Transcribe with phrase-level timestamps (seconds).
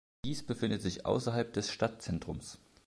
[0.25, 2.57] Dies befindet sich außerhalb des Stadtzentrums.